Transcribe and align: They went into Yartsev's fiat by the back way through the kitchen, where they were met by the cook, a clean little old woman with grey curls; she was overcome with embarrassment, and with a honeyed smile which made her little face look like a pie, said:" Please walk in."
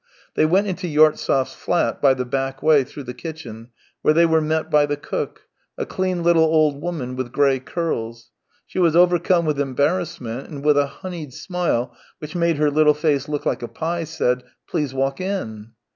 They 0.33 0.47
went 0.47 0.65
into 0.65 0.87
Yartsev's 0.87 1.53
fiat 1.53 2.01
by 2.01 2.15
the 2.15 2.25
back 2.25 2.63
way 2.63 2.83
through 2.83 3.03
the 3.03 3.13
kitchen, 3.13 3.69
where 4.01 4.15
they 4.15 4.25
were 4.25 4.41
met 4.41 4.71
by 4.71 4.87
the 4.87 4.97
cook, 4.97 5.43
a 5.77 5.85
clean 5.85 6.23
little 6.23 6.41
old 6.45 6.81
woman 6.81 7.15
with 7.15 7.31
grey 7.31 7.59
curls; 7.59 8.31
she 8.65 8.79
was 8.79 8.95
overcome 8.95 9.45
with 9.45 9.59
embarrassment, 9.61 10.49
and 10.49 10.65
with 10.65 10.75
a 10.79 10.87
honeyed 10.87 11.35
smile 11.35 11.95
which 12.17 12.33
made 12.35 12.57
her 12.57 12.71
little 12.71 12.95
face 12.95 13.29
look 13.29 13.45
like 13.45 13.61
a 13.61 13.67
pie, 13.67 14.05
said:" 14.05 14.41
Please 14.71 14.91
walk 14.91 15.21
in." 15.21 15.73